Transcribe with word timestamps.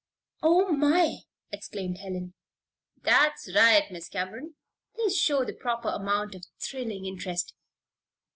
"Oh 0.41 0.69
my!" 0.71 1.17
exclaimed 1.51 1.99
Helen. 1.99 2.33
"That's 3.03 3.47
right, 3.55 3.83
Miss 3.91 4.09
Cameron. 4.09 4.55
Please 4.95 5.15
show 5.15 5.45
the 5.45 5.53
proper 5.53 5.89
amount 5.89 6.33
of 6.33 6.43
thrilling 6.59 7.05
interest. 7.05 7.53